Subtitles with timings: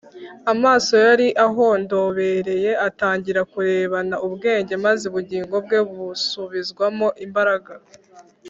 [0.53, 7.73] Amaso yari ahondobereye atangira kurebana ubwenge, maze ubugingo bwe busubizwamo imbaraga.